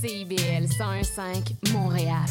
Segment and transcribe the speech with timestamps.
[0.00, 2.26] CIBL 101.5 Montréal.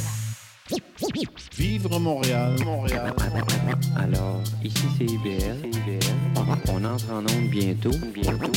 [1.58, 3.14] Vivre Montréal, Montréal.
[3.98, 5.72] Alors, ici c'est IBL.
[6.36, 8.52] On entre en onde bientôt, bientôt,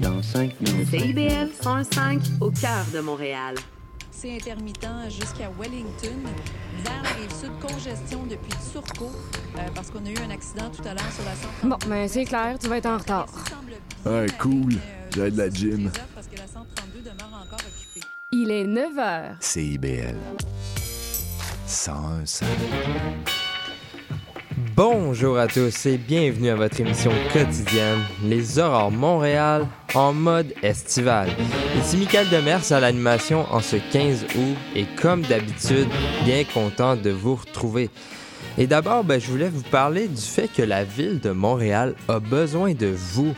[0.00, 0.88] dans 5 minutes.
[0.88, 3.54] CIBL 105 au cœur de Montréal.
[4.10, 6.18] C'est intermittent jusqu'à Wellington.
[6.84, 9.12] Vers la rive sud, congestion depuis Turcot,
[9.56, 11.68] euh, parce qu'on a eu un accident tout à l'heure sur la 132.
[11.68, 13.26] Bon, ben c'est clair, tu vas être en retard.
[14.04, 14.74] Ouais, cool.
[15.14, 15.90] J'ai de la gym.
[16.14, 17.89] Parce que la 132 demeure encore occupée.
[18.32, 19.22] Il est 9 h.
[19.40, 20.14] CIBL.
[21.66, 22.44] 101.5.
[24.76, 29.66] Bonjour à tous et bienvenue à votre émission quotidienne Les Aurores Montréal
[29.96, 31.28] en mode estival.
[31.80, 35.88] Ici Michael Demers à l'animation en ce 15 août et comme d'habitude,
[36.24, 37.90] bien content de vous retrouver.
[38.58, 42.20] Et d'abord, ben, je voulais vous parler du fait que la ville de Montréal a
[42.20, 43.34] besoin de vous.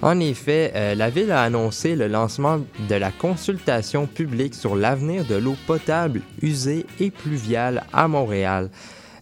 [0.00, 5.24] En effet, euh, la ville a annoncé le lancement de la consultation publique sur l'avenir
[5.24, 8.70] de l'eau potable, usée et pluviale à Montréal.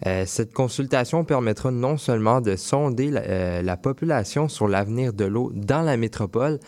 [0.07, 5.25] Euh, cette consultation permettra non seulement de sonder la, euh, la population sur l'avenir de
[5.25, 6.61] l'eau dans la métropole,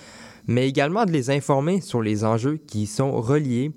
[0.47, 3.73] mais également de les informer sur les enjeux qui sont reliés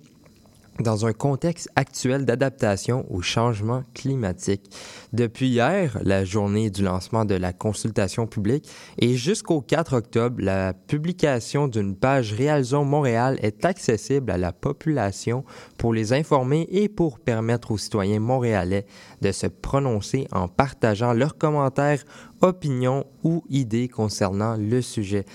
[0.82, 4.70] dans un contexte actuel d'adaptation au changement climatique.
[5.14, 10.74] Depuis hier, la journée du lancement de la consultation publique, et jusqu'au 4 octobre, la
[10.74, 15.44] publication d'une page Réalisons Montréal est accessible à la population
[15.78, 18.86] pour les informer et pour permettre aux citoyens montréalais
[19.22, 22.04] de se prononcer en partageant leurs commentaires,
[22.42, 25.26] opinions ou idées concernant le sujet.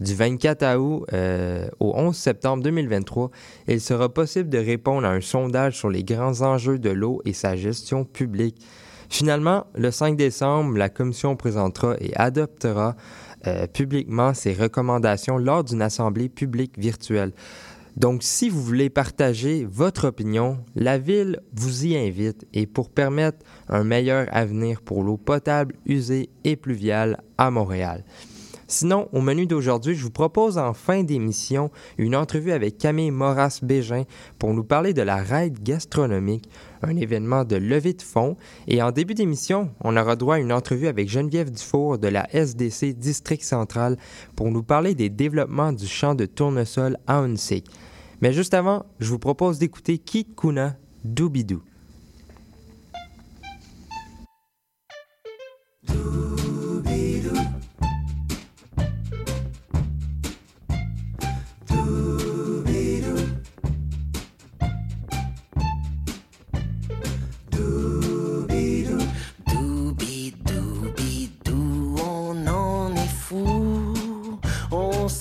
[0.00, 3.30] Du 24 août euh, au 11 septembre 2023,
[3.66, 7.32] il sera possible de répondre à un sondage sur les grands enjeux de l'eau et
[7.32, 8.64] sa gestion publique.
[9.08, 12.94] Finalement, le 5 décembre, la Commission présentera et adoptera
[13.46, 17.32] euh, publiquement ses recommandations lors d'une assemblée publique virtuelle.
[17.96, 23.38] Donc, si vous voulez partager votre opinion, la Ville vous y invite et pour permettre
[23.68, 28.04] un meilleur avenir pour l'eau potable, usée et pluviale à Montréal.
[28.70, 34.04] Sinon, au menu d'aujourd'hui, je vous propose en fin d'émission une entrevue avec Camille Moras-Bégin
[34.38, 36.48] pour nous parler de la raid gastronomique,
[36.82, 38.36] un événement de levée de fonds.
[38.66, 42.28] Et en début d'émission, on aura droit à une entrevue avec Geneviève Dufour de la
[42.32, 43.96] SDC District Central
[44.36, 47.66] pour nous parler des développements du champ de tournesol à Hunsik.
[48.20, 50.76] Mais juste avant, je vous propose d'écouter Kit Kuna.
[51.04, 51.62] Doubidou,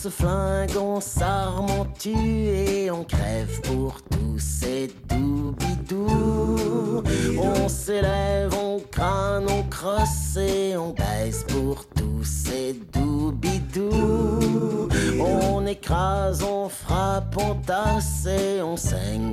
[0.09, 7.03] flingue, on s'arme, on tue et on crève pour tous ces doubidou.
[7.40, 14.90] On s'élève, on crâne, on crosse et on baisse pour tous ces doubidou.
[15.19, 19.27] On écrase, on frappe, on tasse et on saigne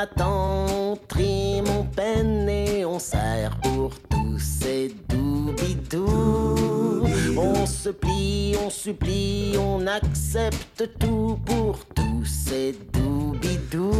[0.00, 6.56] attend, on trime, on peine et on sert pour tous ces doubidou.
[7.36, 13.90] On se plie, on supplie, on accepte tout pour tous ces doubidou.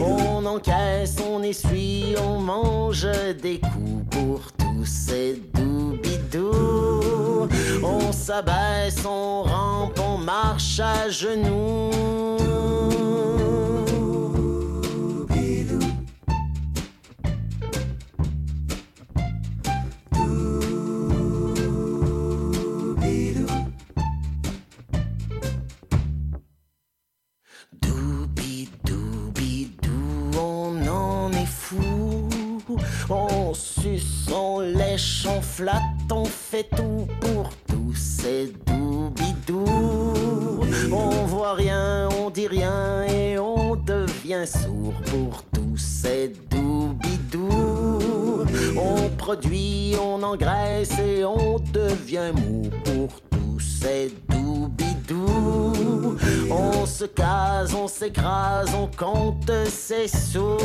[0.00, 3.06] On encaisse, on essuie, on mange
[3.42, 7.48] des coups pour tous ces doubidou.
[7.82, 11.90] On s'abaisse, on rampe, on marche à genoux.
[33.12, 39.64] On suce, on lèche, on flatte, on fait tout pour tous ces doubidou.
[40.92, 47.48] On voit rien, on dit rien et on devient sourd pour tous ces doubidou.
[48.76, 56.16] On produit, on engraisse et on devient mou pour tous ces doubidou.
[56.48, 60.58] On se case, on s'écrase, on compte ses sous.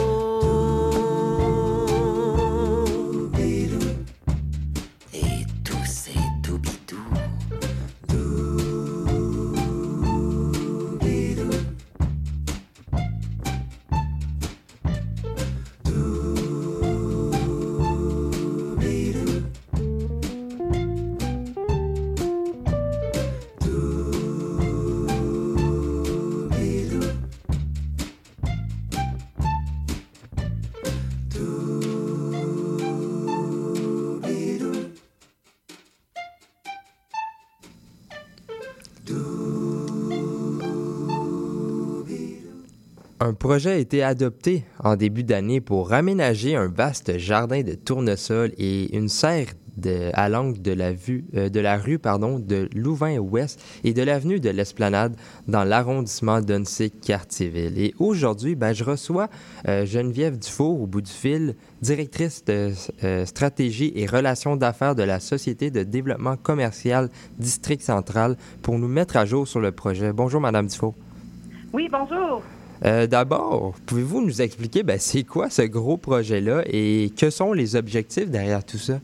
[43.25, 48.51] Un projet a été adopté en début d'année pour aménager un vaste jardin de tournesol
[48.59, 49.47] et une serre
[50.13, 54.39] à l'angle de la, vue, euh, de la rue pardon, de Louvain-Ouest et de l'avenue
[54.39, 55.15] de l'Esplanade
[55.47, 57.79] dans l'arrondissement d'Onsic-Cartierville.
[57.79, 59.27] Et aujourd'hui, ben, je reçois
[59.67, 62.73] euh, Geneviève Dufour au bout du fil, directrice de
[63.03, 68.87] euh, stratégie et relations d'affaires de la Société de développement commercial District Central pour nous
[68.87, 70.13] mettre à jour sur le projet.
[70.13, 70.93] Bonjour, Madame Dufour.
[71.73, 72.43] Oui, bonjour.
[72.83, 77.75] Euh, D'abord, pouvez-vous nous expliquer ben, c'est quoi ce gros projet-là et que sont les
[77.75, 78.95] objectifs derrière tout ça?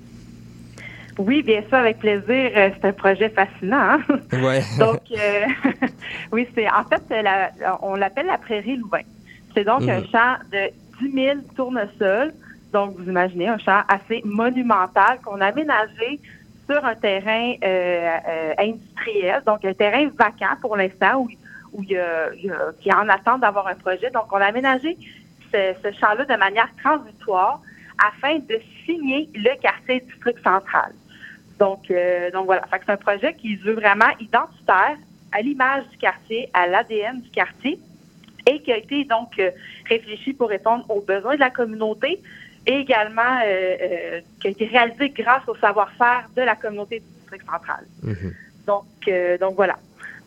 [1.17, 2.51] Oui, bien sûr, avec plaisir.
[2.55, 3.77] Euh, C'est un projet fascinant.
[3.77, 4.01] hein?
[4.33, 4.61] Ouais.
[4.79, 5.45] Donc, euh,
[6.31, 7.51] oui, c'est en fait, la-
[7.81, 9.01] on l'appelle la prairie Louvain.
[9.53, 10.05] C'est donc un Mhm.
[10.11, 10.69] champ de
[11.05, 12.33] 10 000 tournesols.
[12.71, 16.19] Donc, vous imaginez un champ assez monumental qu'on a aménagé
[16.69, 21.27] sur un terrain euh, euh, industriel, donc un terrain vacant pour l'instant où,
[21.73, 24.09] où il y a, il y a- qui est en attente d'avoir un projet.
[24.11, 24.97] Donc, on a aménagé
[25.51, 27.61] ce, ce champ-là de manière transitoire
[28.03, 30.91] afin de signer le quartier district central.
[31.59, 32.63] Donc, euh, donc voilà.
[32.71, 34.97] C'est un projet qui veut vraiment identitaire
[35.31, 37.79] à l'image du quartier, à l'ADN du quartier,
[38.47, 39.51] et qui a été donc euh,
[39.87, 42.19] réfléchi pour répondre aux besoins de la communauté
[42.65, 47.45] et également euh, qui a été réalisé grâce au savoir-faire de la communauté du district
[47.45, 47.85] central.
[48.03, 48.33] Mhm.
[48.65, 48.85] Donc,
[49.39, 49.77] donc voilà.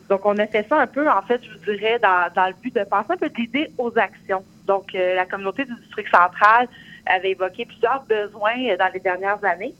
[0.09, 2.53] Donc, on a fait ça un peu, en fait, je vous dirais, dans, dans le
[2.61, 4.43] but de passer un peu d'idées aux actions.
[4.67, 6.67] Donc, euh, la communauté du district central
[7.07, 9.73] avait évoqué plusieurs besoins euh, dans les dernières années.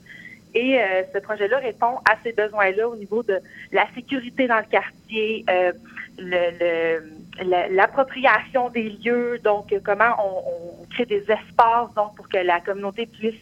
[0.54, 3.38] Et euh, ce projet-là répond à ces besoins-là au niveau de
[3.72, 5.72] la sécurité dans le quartier, euh,
[6.18, 7.00] le-
[7.44, 12.38] le- l'appropriation des lieux, donc euh, comment on, on crée des espaces donc pour que
[12.38, 13.34] la communauté puisse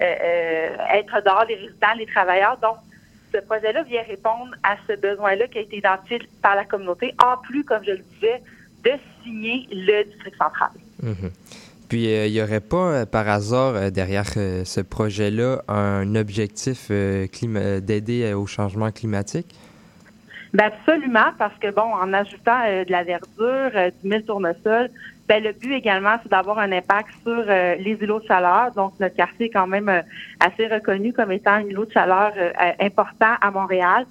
[0.00, 2.56] euh, euh, être dehors, les résidents, les travailleurs.
[2.58, 2.76] Donc,
[3.34, 7.36] ce projet-là vient répondre à ce besoin-là qui a été identifié par la communauté, en
[7.38, 8.42] plus, comme je le disais,
[8.84, 8.92] de
[9.22, 10.70] signer le district central.
[11.02, 11.30] Mhm.
[11.88, 16.88] Puis, il n'y aurait pas, euh, par hasard, euh, derrière euh, ce projet-là, un objectif
[16.90, 17.26] euh,
[17.80, 19.54] d'aider euh, au changement climatique?
[20.54, 24.88] Ben absolument, parce que bon, en ajoutant euh, de la verdure, euh, du mille tournesol,
[25.26, 28.72] ben le but également, c'est d'avoir un impact sur euh, les îlots de chaleur.
[28.72, 30.02] Donc, notre quartier est quand même euh,
[30.38, 34.06] assez reconnu comme étant un îlot de chaleur euh, important à Montréal.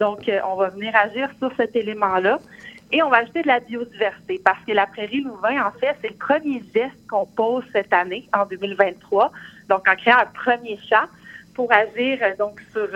[0.00, 2.38] Donc, on va venir agir sur cet élément-là.
[2.90, 6.10] Et on va ajouter de la biodiversité parce que la prairie Louvain, en fait, c'est
[6.10, 9.30] le premier geste qu'on pose cette année, en 2023.
[9.68, 11.06] Donc, en créant un premier champ
[11.54, 12.88] pour agir donc sur,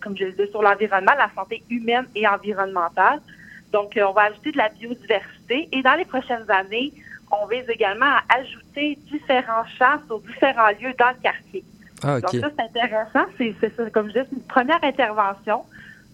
[0.00, 3.20] comme je le disais, sur l'environnement, la santé humaine et environnementale.
[3.72, 6.92] Donc, on va ajouter de la biodiversité et dans les prochaines années,
[7.32, 11.64] on vise également à ajouter différents champs sur différents lieux dans le quartier.
[12.02, 12.20] Ah.
[12.20, 13.26] Donc ça, c'est intéressant.
[13.38, 15.62] C'est, comme je une première intervention.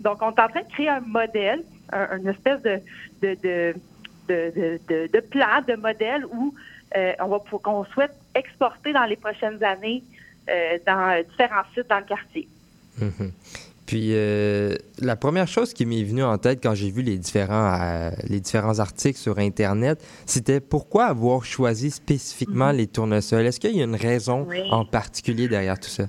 [0.01, 2.81] Donc, on est en train de créer un modèle, un- une espèce de,
[3.23, 3.75] de,
[4.29, 6.55] de, plan, de modèle où
[6.97, 10.03] euh, on va pour qu'on souhaite exporter dans les prochaines années
[10.49, 12.49] euh, dans euh, différents sites dans le quartier.
[13.01, 13.33] Mhm.
[13.89, 17.73] Puis, euh, la première chose qui m'est venue en tête quand j'ai vu les différents,
[17.81, 23.47] euh, les différents articles sur Internet, c'était pourquoi avoir choisi spécifiquement les tournesols?
[23.47, 24.61] Est-ce qu'il y a une raison Oui.
[24.71, 26.05] en particulier derrière tout ça?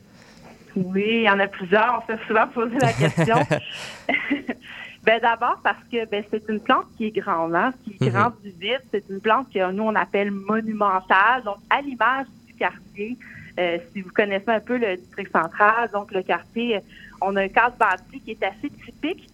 [0.75, 2.03] Oui, il y en a plusieurs.
[2.03, 3.35] On se fait souvent poser la question.
[5.05, 8.31] ben d'abord parce que ben, c'est une plante qui est grande, hein, qui est Mhm.
[8.43, 8.81] du vide.
[8.91, 13.17] C'est une plante que nous on appelle monumentale, donc à l'image du quartier.
[13.57, 16.79] Euh, si vous connaissez un peu le district central, donc le quartier, euh,
[17.21, 19.27] on a un cadre bâti qui est assez typique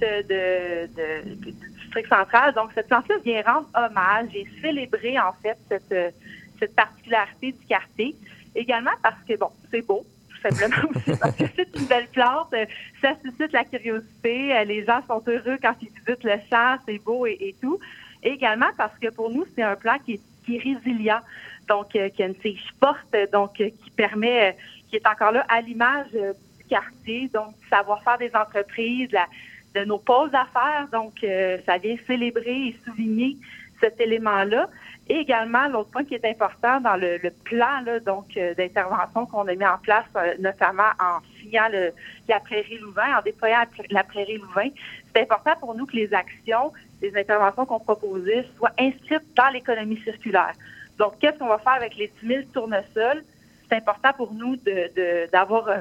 [0.00, 2.54] de, de- de- du district central.
[2.54, 6.14] Donc cette plante-là vient rendre hommage et célébrer en fait cette,
[6.58, 8.14] cette particularité du quartier.
[8.54, 12.52] Également parce que bon, c'est beau, tout simplement aussi parce que c'est une belle plante,
[13.00, 17.26] ça suscite la curiosité, les gens sont heureux quand ils visitent le champ, c'est beau
[17.26, 17.78] et, et tout.
[18.22, 21.20] Et également parce que pour nous, c'est un plan qui est, qui est résilient,
[21.68, 24.52] donc euh, qui a une tige forte, donc euh, qui permet, euh,
[24.90, 26.08] qui est encore là à l'image
[26.70, 29.10] quartier, donc savoir-faire des entreprises,
[29.74, 30.88] de nos pauses à faire.
[30.92, 33.36] Donc, euh, ça vient célébrer et souligner
[33.80, 34.68] cet élément-là.
[35.08, 39.54] Et également, l'autre point qui est important dans le, plan donc euh, d'intervention qu'on a
[39.54, 41.68] mis en place, euh, notamment en signant
[42.28, 44.68] la prairie Louvain, en déployant la prairie Louvain,
[45.12, 46.72] c'est important pour nous que les actions,
[47.02, 50.54] les interventions qu'on proposait soient inscrites dans l'économie circulaire.
[50.98, 53.24] Donc, qu'est-ce qu'on va faire avec les 10 000 tournesols?
[53.68, 54.56] C'est important pour nous
[55.32, 55.72] d'avoir de,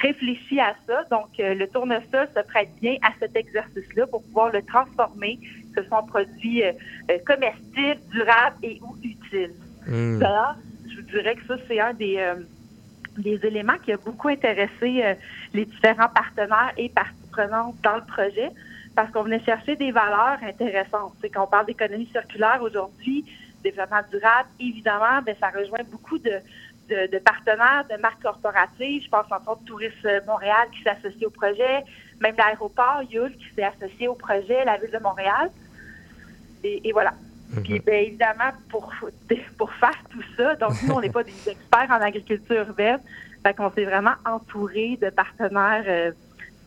[0.00, 1.04] réfléchi à ça.
[1.10, 5.38] Donc, euh, le tournesol se prête bien à cet exercice-là pour pouvoir le transformer,
[5.74, 6.72] que ce soit un produit euh,
[7.10, 9.52] euh, comestible, durable et ou utile.
[9.86, 10.24] Mmh.
[10.88, 12.18] je vous dirais que ça, c'est un des,
[13.18, 15.14] des éléments qui a beaucoup intéressé
[15.52, 18.50] les différents partenaires et parties prenantes dans le projet
[18.96, 21.12] parce qu'on venait chercher des valeurs intéressantes.
[21.20, 23.26] C'est qu'on parle d'économie circulaire aujourd'hui,
[23.62, 26.40] développement durable, évidemment, ben, ça rejoint beaucoup de,
[26.88, 29.04] de, partenaires, de marques corporatives.
[29.04, 31.84] Je pense entre autres Tourisme Montréal qui s'associe au projet,
[32.20, 35.50] même l'aéroport Yule qui s'est associé au projet, la ville de Montréal.
[36.62, 37.12] Et, voilà.
[37.50, 37.62] Mhm.
[37.62, 38.92] Puis bien évidemment, pour,
[39.58, 43.00] pour faire tout ça, donc nous, on n'est pas des experts en agriculture urbaine,
[43.44, 46.12] fait qu'on s'est vraiment entouré de partenaires euh,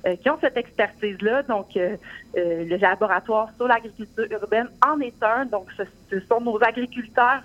[0.05, 1.43] euh, qui ont cette expertise-là.
[1.43, 1.97] Donc, euh,
[2.35, 5.45] le laboratoire sur l'agriculture urbaine en est un.
[5.45, 5.67] Donc,
[6.11, 7.41] ce sont nos agriculteurs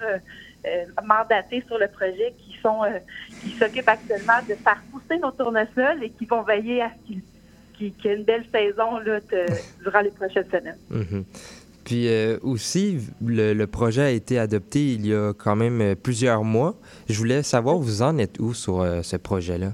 [1.04, 2.98] mandatés sur le projet qui sont euh,
[3.42, 7.14] qui s'occupent actuellement de faire pousser nos tournesols et qui vont veiller à ce
[7.76, 9.18] qu'il y ait une belle saison là,
[9.82, 10.78] durant les prochaines semaines.
[10.90, 11.24] Mhm.
[11.84, 16.76] Puis euh, aussi, le, projet a été adopté il y a quand même plusieurs mois.
[17.08, 19.72] Je voulais savoir, vous en êtes où sur ce projet-là?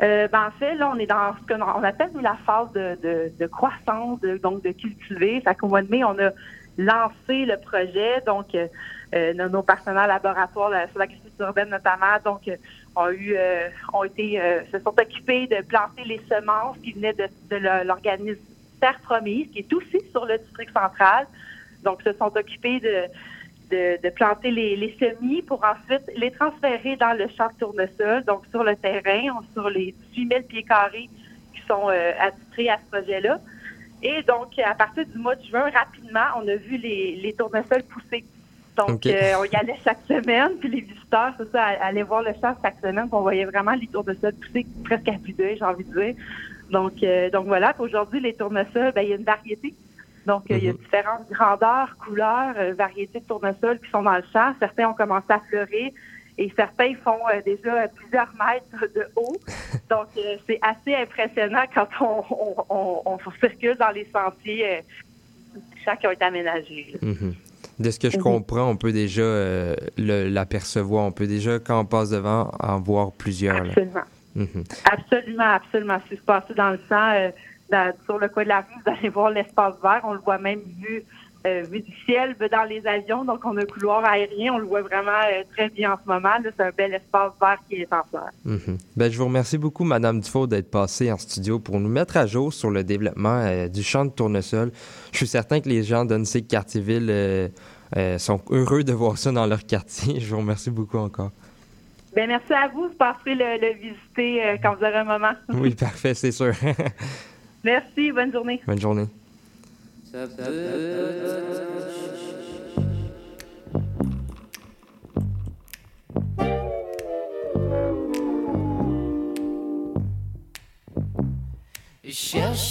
[0.00, 4.18] ben, en fait, là, on est dans ce qu'on appelle la phase de, de, croissance,
[4.42, 5.42] donc de cultiver.
[5.42, 6.30] Fait qu'au mois de mai, on a
[6.78, 8.20] lancé le projet.
[8.26, 8.66] Donc, euh,
[9.14, 12.56] euh, nos, partenaires laboratoires sur l'agriculture urbaine notamment, donc, euh,
[12.96, 13.36] ont eu,
[13.92, 14.40] ont été,
[14.72, 18.40] se sont occupés de planter les semences qui venaient de, l'organisme
[18.80, 21.26] Terre Promise, qui est aussi sur le district central.
[21.82, 27.26] Donc, se sont occupés de, de, planter les, semis pour ensuite les transférer dans le
[27.36, 31.08] champ de tournesol, donc sur le terrain, sur les 18 000 pieds carrés
[31.52, 33.40] qui sont attitrés à ce projet-là.
[34.04, 37.82] Et donc, à partir du mois de juin, rapidement, on a vu les, les tournesols
[37.84, 38.24] pousser.
[38.76, 42.32] Donc, euh, on y allait chaque semaine, puis les visiteurs, c'est ça, allaient voir le
[42.40, 45.64] champ chaque semaine, puis on voyait vraiment les tournesols pousser presque à plus d'œil, j'ai
[45.64, 46.14] envie de dire.
[46.70, 49.74] Donc, euh, donc voilà, aujourd'hui, les tournesols, ben, il y a une variété.
[50.26, 50.78] Donc, il y a mhm.
[50.78, 54.54] différentes grandeurs, couleurs, euh, variétés de tournesols qui sont dans le champ.
[54.58, 55.92] Certains ont commencé à fleurir
[56.36, 59.36] et certains font euh, déjà plusieurs mètres de haut.
[59.90, 64.80] Donc, euh, c'est assez impressionnant quand on, circule dans les sentiers euh,
[65.84, 66.96] chaque qui ont été aménagés.
[67.00, 67.34] Mhm.
[67.78, 68.22] De ce que je mhm.
[68.22, 69.22] comprends, on peut déjà
[69.96, 71.06] l'apercevoir.
[71.06, 73.66] On peut déjà, quand on passe devant, en voir plusieurs.
[73.66, 74.00] Absolument.
[74.34, 74.64] Mhm.
[74.84, 75.98] Absolument, absolument.
[76.08, 77.30] Si vous passez dans le champ,
[78.04, 80.02] sur le coin de la rue, vous allez voir l'espace vert.
[80.04, 81.04] On le voit même vu
[81.46, 83.22] euh, vu du ciel dans les avions.
[83.22, 84.54] Donc, on a un couloir aérien.
[84.54, 86.30] On le voit vraiment euh, très bien en ce moment.
[86.42, 88.30] C'est un bel espace vert qui est en fleurs.
[88.46, 88.78] Mhm.
[88.96, 92.26] ben, je vous remercie beaucoup, Madame Dufault, d'être passée en studio pour nous mettre à
[92.26, 94.72] jour sur le développement euh, du champ de tournesol.
[95.12, 97.52] Je suis certain que les gens d'Annecy Cartierville
[98.16, 100.20] sont heureux de voir ça dans leur quartier.
[100.20, 101.30] Je vous remercie beaucoup encore.
[102.16, 102.88] Ben, merci à vous.
[102.88, 105.32] Vous passerez le, visiter quand vous aurez un moment.
[105.50, 106.54] oui, parfait, c'est sûr.
[107.64, 108.12] merci.
[108.12, 108.62] Bonne journée.
[108.66, 109.08] Bonne journée.
[110.14, 110.28] Cherche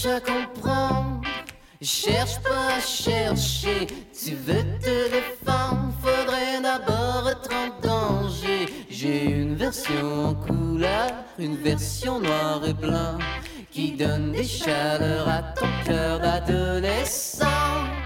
[0.05, 1.21] à comprendre,
[1.81, 3.87] cherche pas à chercher.
[4.13, 8.67] Tu veux te défendre, faudrait d'abord être en danger.
[8.89, 13.17] J'ai une version couleur, une version noir et blanc
[13.73, 18.02] qui donne des chaleurs à ton cœur d'adolescent.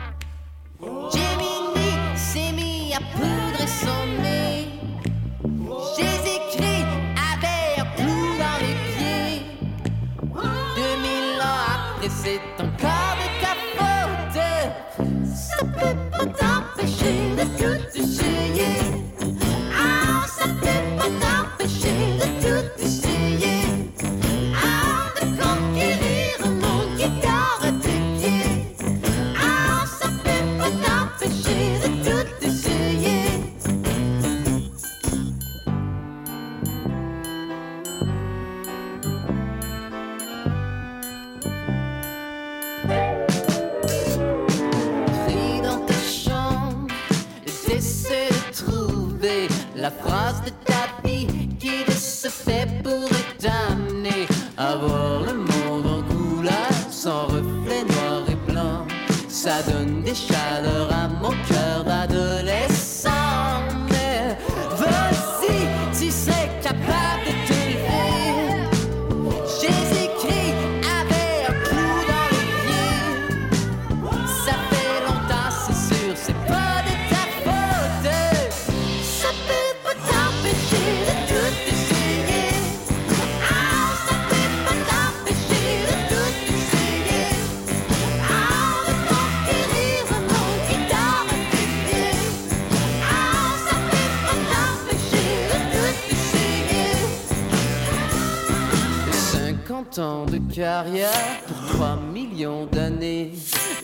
[100.58, 103.34] Ans de carrière pour 3 millions d'années.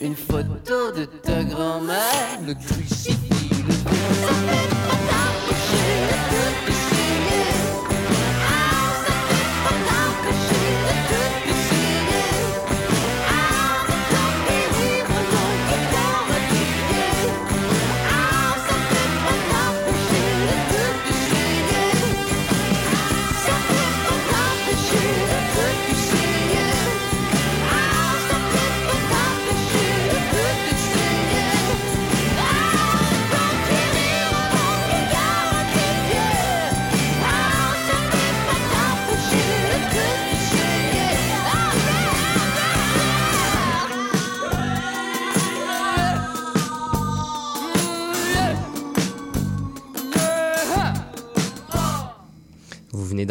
[0.00, 2.54] Une photo de ta grand-mère, le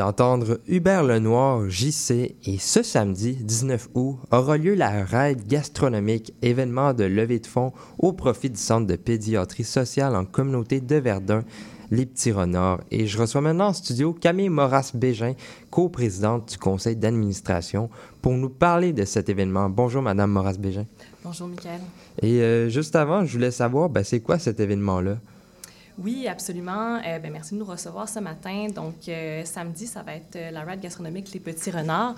[0.03, 6.93] d'entendre Hubert Lenoir, JC, et ce samedi 19 août aura lieu la raid gastronomique, événement
[6.93, 11.45] de levée de fonds au profit du Centre de pédiatrie sociale en communauté de Verdun,
[11.89, 12.81] les Petits Renards.
[12.91, 15.35] Et je reçois maintenant en studio Camille Moras-Bégin,
[15.69, 17.89] coprésidente du conseil d'administration,
[18.21, 19.69] pour nous parler de cet événement.
[19.69, 20.85] Bonjour, Madame Moras-Bégin.
[21.23, 21.79] Bonjour, Michael.
[22.21, 25.17] Et euh, juste avant, je voulais savoir, ben, c'est quoi cet événement-là?
[25.97, 26.99] Oui, absolument.
[27.05, 28.67] Euh, ben, merci de nous recevoir ce matin.
[28.73, 32.15] Donc, euh, samedi, ça va être euh, la ride gastronomique Les Petits Renards.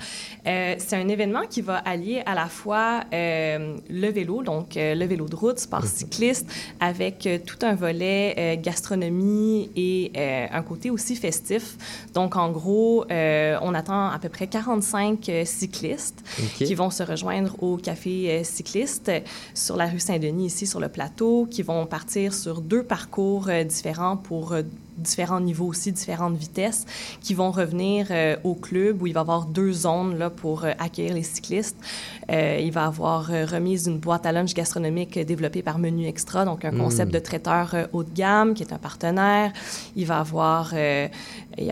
[0.47, 5.27] Euh, c'est un événement qui va allier à la fois le vélo, donc le vélo
[5.27, 10.11] de route, sport cycliste, avec tout un volet gastronomie et
[10.51, 11.77] un côté aussi festif.
[12.13, 16.23] Donc, en gros, on attend à peu près 45 euh, cyclistes
[16.55, 19.11] qui vont se rejoindre au café cycliste
[19.53, 24.17] sur la rue Saint-Denis, ici sur le plateau, qui vont partir sur deux parcours différents
[24.17, 24.61] pour euh,
[24.97, 26.85] différents niveaux aussi, différentes vitesses,
[27.21, 30.63] qui vont revenir euh, au club où il va y avoir deux zones là, pour
[30.63, 31.77] euh, accueillir les cyclistes.
[32.31, 36.45] Euh, il va y avoir remise d'une boîte à lunch gastronomique développée par Menu Extra,
[36.45, 36.77] donc un Mm.
[36.77, 39.51] concept de traiteur haut de gamme qui est un partenaire.
[39.95, 40.73] Il va y avoir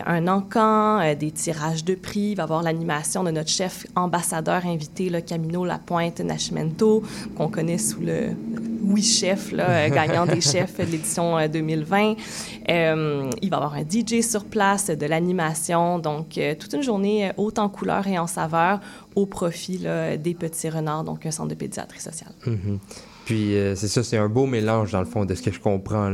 [0.06, 2.30] un encan, des tirages de prix.
[2.30, 7.02] Il va y avoir l'animation de notre chef ambassadeur invité, là, Camino Lapointe Nascimento,
[7.36, 8.30] qu'on connaît sous le
[8.84, 12.14] Oui Chef, là, euh, gagnant des chefs de l'édition euh, 2020.
[12.68, 16.82] Euh, il va y avoir un DJ sur place, de l'animation, donc euh, toute une
[16.82, 18.80] journée euh, haute en couleurs et en saveurs
[19.14, 19.86] au profit
[20.18, 22.32] des petits renards, donc un centre de pédiatrie sociale.
[22.46, 22.78] Mhm.
[23.24, 25.60] Puis euh, c'est ça, c'est un beau mélange dans le fond de ce que je
[25.60, 26.12] comprends.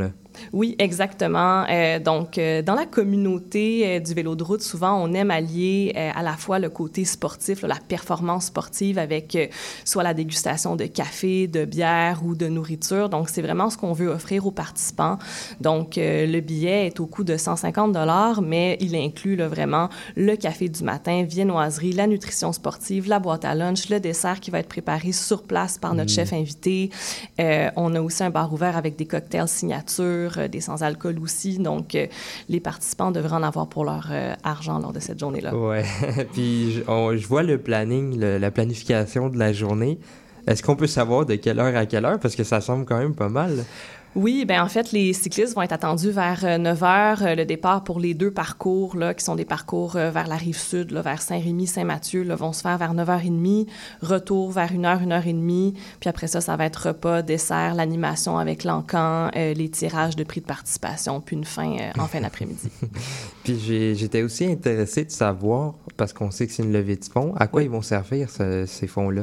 [0.52, 1.64] Oui, exactement.
[1.68, 5.92] Euh, donc, euh, dans la communauté euh, du vélo de route, souvent, on aime allier
[6.14, 9.50] à la fois le côté sportif, là, la performance sportive avec
[9.84, 13.08] soit la dégustation de café, de bière ou de nourriture.
[13.08, 15.18] Donc, c'est vraiment ce qu'on veut offrir aux participants.
[15.60, 20.36] Donc, le billet est au coût de 150 dollars, mais il inclut là, vraiment le
[20.36, 24.58] café du matin, viennoiserie, la nutrition sportive, la boîte à lunch, le dessert qui va
[24.60, 26.14] être préparé sur place par notre Mm.
[26.14, 26.90] chef invité.
[27.76, 31.58] On a aussi un bar ouvert avec des cocktails signature, euh, des sans-alcool aussi.
[31.58, 32.06] Donc, euh,
[32.48, 35.54] les participants devraient en avoir pour leur euh, argent lors de cette journée-là.
[35.54, 35.84] Ouais.
[36.32, 39.98] Puis je, vois le planning, la planification de la journée.
[40.46, 42.18] Est-ce qu'on peut savoir de quelle heure à quelle heure?
[42.18, 43.64] Parce que ça semble quand même pas mal.
[44.16, 47.22] Oui, ben en fait, les cyclistes vont être attendus vers 9 heures.
[47.22, 50.34] euh, le départ pour les deux parcours, là, qui sont des parcours euh, vers la
[50.34, 53.68] rive sud, là, vers Saint-Rémy, Saint-Mathieu, là, vont se faire vers 9h30.
[54.02, 55.74] Retour vers 1h, 1h30.
[56.00, 60.24] Puis après ça, ça va être repas, dessert, l'animation avec l'encan, euh, les tirages de
[60.24, 62.68] prix de participation, puis une fin euh, en fin d'après-midi.
[63.44, 67.32] Puis j'étais aussi intéressé de savoir, parce qu'on sait que c'est une levée de fonds,
[67.36, 69.22] à quoi ils vont servir ce- ces fonds-là?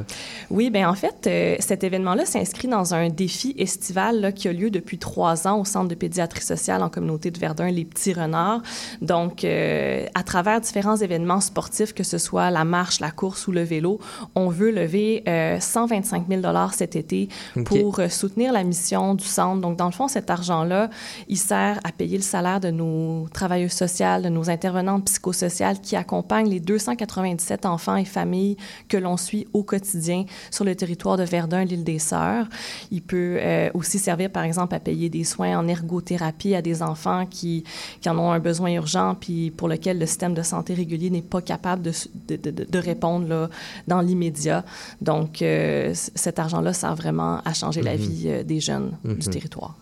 [0.50, 4.52] Oui, bien en fait, euh, cet événement-là s'inscrit dans un défi estival là, qui a
[4.52, 8.12] lieu depuis trois ans au Centre de pédiatrie sociale en communauté de Verdun, les Petits
[8.12, 8.62] Renards.
[9.02, 13.52] Donc, euh, à travers différents événements sportifs, que ce soit la marche, la course ou
[13.52, 13.98] le vélo,
[14.34, 17.28] on veut lever euh, 125 000 cet été
[17.64, 19.60] pour euh, soutenir la mission du centre.
[19.60, 20.88] Donc, dans le fond, cet argent-là,
[21.28, 25.96] il sert à payer le salaire de nos travailleuses sociales psychosociales, nos intervenantes psychosociales qui
[25.96, 28.56] accompagnent les 297 enfants et familles
[28.88, 32.46] que l'on suit au quotidien sur le territoire de Verdun, l'île des Sœurs.
[32.90, 36.82] Il peut euh, aussi servir, par exemple, à payer des soins en ergothérapie à des
[36.82, 37.64] enfants qui,
[38.00, 41.22] qui en ont un besoin urgent, puis pour lequel le système de santé régulier n'est
[41.22, 41.92] pas capable de,
[42.28, 43.48] de, de, de répondre là,
[43.86, 44.64] dans l'immédiat.
[45.00, 47.98] Donc, euh, cet argent-là sert vraiment à changer la Mhm.
[47.98, 49.32] vie euh, des jeunes du Mhm.
[49.32, 49.74] territoire.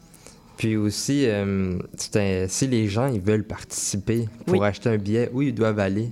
[0.56, 1.78] Puis aussi, euh,
[2.14, 4.66] un- si les gens ils veulent participer pour Oui.
[4.66, 6.10] acheter un billet, où ils doivent aller?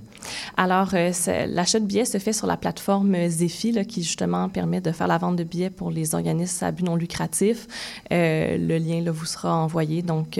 [0.55, 1.11] Alors, euh,
[1.47, 5.07] l'achat de billets se fait sur la plateforme Zephy, là, qui justement permet de faire
[5.07, 7.67] la vente de billets pour les organismes à but non lucratif.
[8.11, 10.01] Euh, le lien là, vous sera envoyé.
[10.03, 10.39] Donc,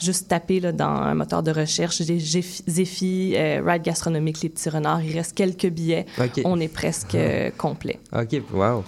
[0.00, 5.02] juste taper là, dans un moteur de recherche Zephy, Ride gastronomique, les petits renards.
[5.02, 6.06] Il reste quelques billets.
[6.44, 7.16] On est presque
[7.58, 7.98] complet.
[8.14, 8.84] OK, wow.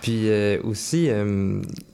[0.00, 0.28] Puis
[0.64, 1.08] aussi,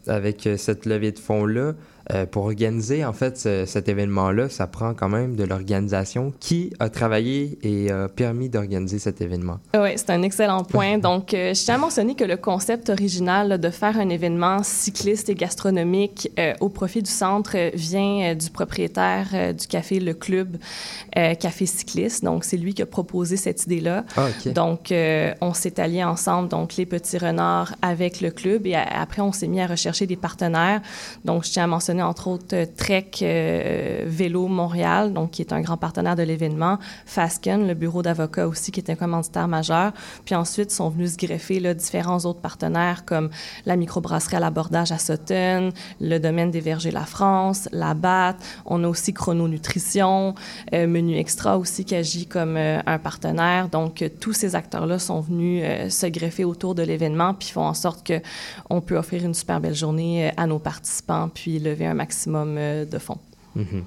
[0.06, 1.74] avec cette levée de fonds-là,
[2.12, 6.32] euh, pour organiser en fait ce- cet événement-là, ça prend quand même de l'organisation.
[6.40, 9.58] Qui a travaillé et a permis d'organiser cet événement?
[9.74, 10.98] Oui, c'est un excellent point.
[11.08, 14.62] Donc, euh, je tiens à mentionner que le concept original là, de faire un événement
[14.62, 20.56] cycliste et gastronomique euh, au profit du centre vient du propriétaire du café Le Club,
[21.14, 22.24] Café Cycliste.
[22.24, 24.04] Donc, c'est lui qui a proposé cette idée-là.
[24.16, 24.28] Ah.
[24.54, 24.92] Donc,
[25.40, 29.32] on s'est alliés ensemble, donc les petits renards avec le club, et a- après, on
[29.32, 30.80] s'est mis à rechercher des partenaires.
[31.24, 35.52] Donc, je tiens à mentionner entre autres euh, Trek euh, Vélo Montréal, donc qui est
[35.52, 39.92] un grand partenaire de l'événement, Fasken, le bureau d'avocats aussi, qui est un commanditaire majeur.
[40.24, 43.30] Puis ensuite, sont venus se greffer différents autres partenaires comme
[43.66, 48.36] la microbrasserie à l'abordage à Sutton, le domaine des vergers La France, la BAT.
[48.66, 50.34] On a aussi Chrononutrition,
[50.74, 53.68] euh, Menu Extra aussi qui agit comme euh, un partenaire.
[53.68, 58.06] Donc, tous ces acteurs-là sont venus se greffer autour de l'événement puis font en sorte
[58.06, 58.20] que
[58.70, 62.84] on peut offrir une super belle journée à nos participants puis lever un maximum euh,
[62.84, 63.18] de fonds.
[63.56, 63.84] Mhm.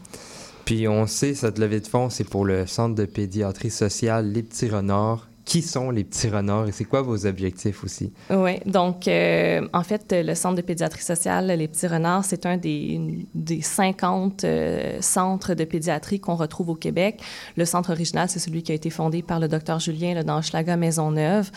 [0.66, 4.44] Puis on sait, cette levée de fonds, c'est pour le Centre de pédiatrie sociale Les
[4.44, 5.28] Petits Renards.
[5.44, 8.14] Qui sont les Petits Renards et c'est quoi vos objectifs aussi?
[8.30, 12.58] Oui, donc euh, en fait, le Centre de pédiatrie sociale Les Petits Renards, c'est un
[12.58, 17.22] des, des 50 euh, centres de pédiatrie qu'on retrouve au Québec.
[17.58, 20.78] Le centre original, c'est celui qui a été fondé par le docteur Julien dans Hochelaga
[20.78, 21.50] Maisonneuve.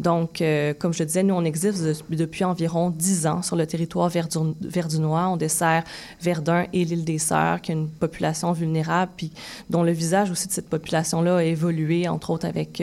[0.00, 3.66] Donc, euh, comme je disais, nous, on existe de- depuis environ 10 ans sur le
[3.66, 5.28] territoire verdu- verdunois.
[5.28, 5.82] On dessert
[6.20, 9.32] Verdun et l'île des Sœurs, qui a une population vulnérable, puis
[9.68, 12.80] dont le visage aussi de cette population-là a évolué, entre autres avec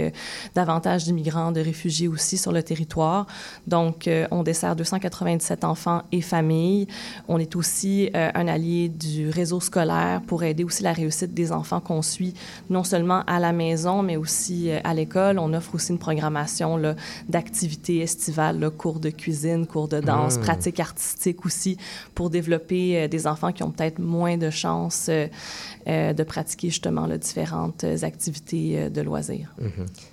[0.55, 3.27] davantage d'immigrants, de réfugiés aussi sur le territoire.
[3.67, 6.87] Donc, euh, on dessert 297 enfants et familles.
[7.27, 11.51] On est aussi euh, un allié du réseau scolaire pour aider aussi la réussite des
[11.51, 12.33] enfants qu'on suit,
[12.69, 15.39] non seulement à la maison, mais aussi euh, à l'école.
[15.39, 16.79] On offre aussi une programmation
[17.27, 20.41] d'activités estivales, là, cours de cuisine, cours de danse, Mm.
[20.41, 21.77] pratiques artistiques aussi,
[22.15, 27.83] pour développer des enfants qui ont peut-être moins de chances de pratiquer justement là, différentes
[27.83, 29.53] activités de loisirs.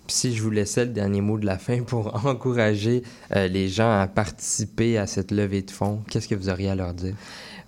[0.06, 3.68] Puis si je vous laissais le dernier mot de la fin pour encourager euh, les
[3.68, 7.14] gens à participer à cette levée de fonds, qu'est-ce que vous auriez à leur dire?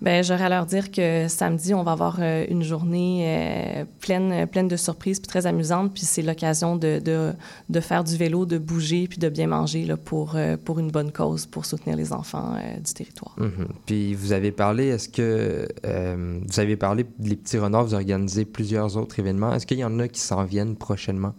[0.01, 4.47] Ben, j'aurais à leur dire que samedi, on va avoir euh, une journée euh, pleine,
[4.47, 5.93] pleine de surprises puis très amusante.
[5.93, 7.33] Puis c'est l'occasion de, de,
[7.69, 10.89] de faire du vélo, de bouger puis de bien manger là, pour, euh, pour une
[10.89, 13.35] bonne cause, pour soutenir les enfants euh, du territoire.
[13.37, 13.67] Mhm.
[13.85, 18.45] Puis vous avez parlé, est-ce que euh, vous avez parlé les petits renards, vous organisez
[18.45, 19.53] plusieurs autres événements.
[19.53, 21.33] Est-ce qu'il y en a qui s'en viennent prochainement?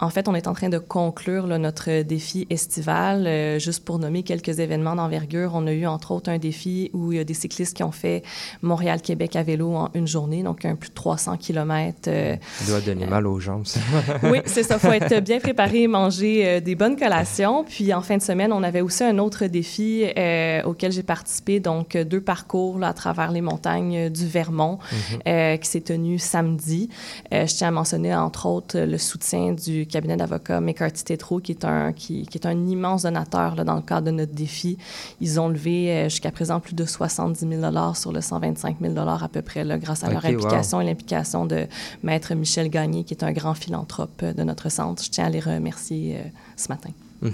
[0.00, 3.26] En fait, on est en train de conclure là, notre défi estival.
[3.26, 7.12] Euh, juste pour nommer quelques événements d'envergure, on a eu entre autres un défi où
[7.12, 8.22] il y a des cyclistes qui ont fait
[8.62, 11.98] Montréal-Québec à vélo en une journée, donc un plus de 300 km.
[12.08, 13.80] euh, Ça doit donner mal aux jambes, ça.
[14.24, 14.74] oui, c'est ça.
[14.76, 17.64] Il faut être bien préparé, manger euh, des bonnes collations.
[17.64, 21.60] Puis en fin de semaine, on avait aussi un autre défi euh, auquel j'ai participé,
[21.60, 25.18] donc euh, deux parcours là, à travers les montagnes euh, du Vermont Mhm.
[25.28, 26.88] euh, qui s'est tenu samedi.
[27.32, 31.52] Euh, je tiens à mentionner entre autres le soutien du cabinet d'avocats McCarthy Tétrault, qui
[31.52, 34.78] est un qui, qui est un immense donateur là, dans le cadre de notre défi.
[35.20, 38.94] Ils ont levé euh, jusqu'à présent plus de 70 000 dollars sur le 125 000
[38.94, 40.30] dollars à peu près, là, grâce à leur wow.
[40.30, 41.66] implication et l'implication de
[42.02, 45.02] Maître Michel Gagné, qui est un grand philanthrope euh, de notre centre.
[45.04, 46.22] Je tiens à les remercier euh,
[46.56, 46.90] ce matin.
[47.22, 47.32] Mhm.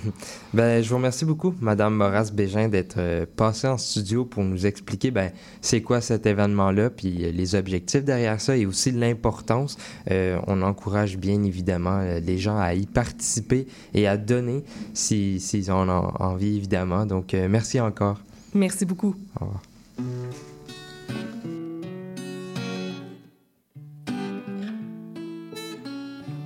[0.54, 4.64] Ben, je vous remercie beaucoup, Madame Moras Bégin, d'être euh, passée en studio pour nous
[4.66, 5.32] expliquer ben,
[5.62, 9.76] c'est quoi cet événement-là, puis euh, les objectifs derrière ça et aussi l'importance.
[10.10, 14.62] Euh, on encourage bien évidemment les gens à y participer et à donner
[14.94, 17.04] si- s'ils en ont envie, évidemment.
[17.04, 18.20] Donc, merci encore.
[18.54, 19.14] Merci beaucoup.
[19.40, 19.62] Au revoir.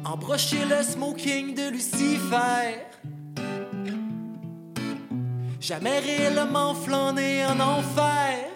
[0.05, 2.87] Embrocher le smoking de Lucifer.
[5.61, 8.51] Jamais réellement flâner en enfer.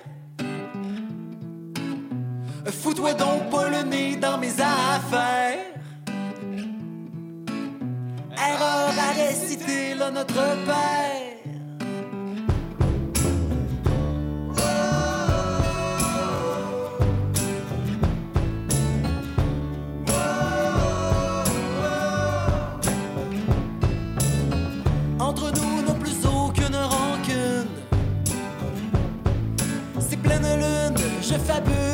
[2.67, 5.59] Fous-toi donc pas le nez dans mes affaires.
[8.37, 10.35] Erreur à réciter, là, notre
[10.65, 11.28] père.
[31.39, 31.88] fabuleux.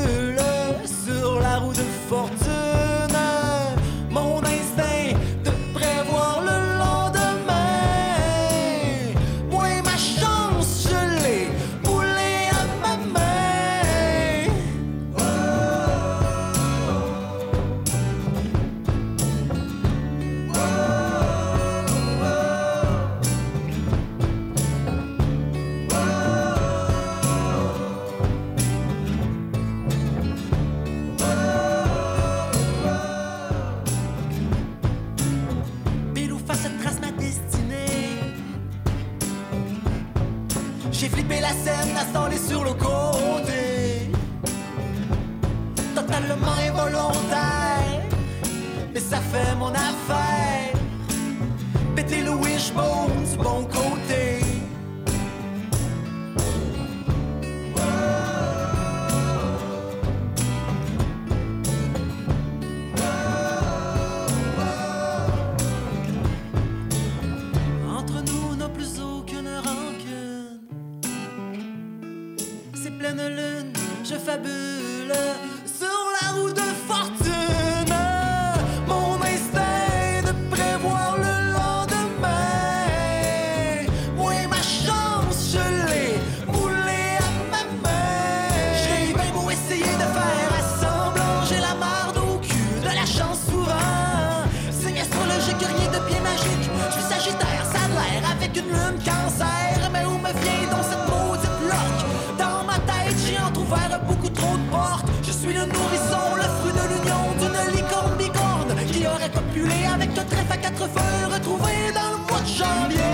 [110.85, 113.14] Trèfle à quatre feux retrouvé dans le mois de janvier.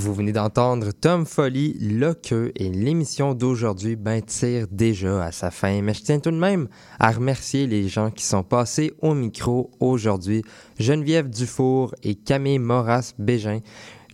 [0.00, 5.82] Vous venez d'entendre Tom Folly, Loqueux et l'émission d'aujourd'hui ben, tire déjà à sa fin.
[5.82, 6.68] Mais je tiens tout de même
[7.00, 10.44] à remercier les gens qui sont passés au micro aujourd'hui.
[10.78, 13.58] Geneviève Dufour et Camille Moras-Bégin.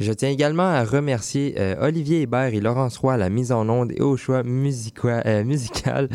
[0.00, 3.68] Je tiens également à remercier euh, Olivier Hébert et Laurence Roy à la mise en
[3.68, 6.08] onde et au choix euh, musical.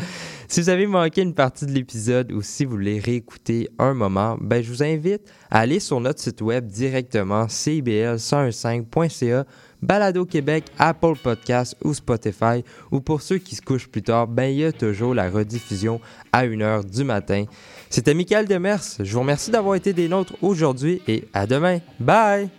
[0.50, 4.36] Si vous avez manqué une partie de l'épisode ou si vous voulez réécouter un moment,
[4.40, 9.44] ben, je vous invite à aller sur notre site web directement cibl115.ca,
[9.80, 12.64] Balado Québec, Apple Podcasts ou Spotify.
[12.90, 16.00] Ou pour ceux qui se couchent plus tard, ben, il y a toujours la rediffusion
[16.32, 17.44] à 1h du matin.
[17.88, 18.82] C'était Michael Demers.
[18.98, 21.78] Je vous remercie d'avoir été des nôtres aujourd'hui et à demain.
[22.00, 22.50] Bye!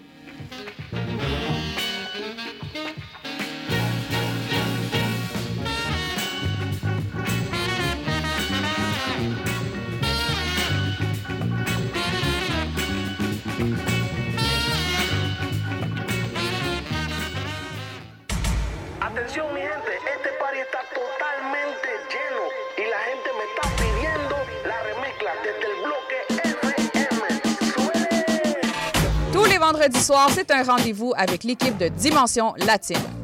[29.31, 33.20] Tous les vendredis soirs, c'est un rendez-vous avec l'équipe de Dimension Latine.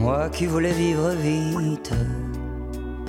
[0.00, 1.92] Moi qui voulais vivre vite